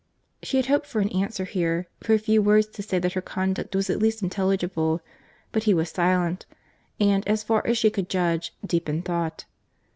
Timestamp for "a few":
2.15-2.41